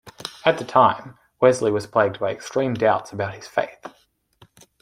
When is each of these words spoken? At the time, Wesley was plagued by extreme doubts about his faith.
At 0.45 0.57
the 0.57 0.65
time, 0.65 1.19
Wesley 1.41 1.69
was 1.71 1.85
plagued 1.85 2.19
by 2.19 2.31
extreme 2.31 2.73
doubts 2.73 3.11
about 3.11 3.35
his 3.35 3.45
faith. 3.47 3.85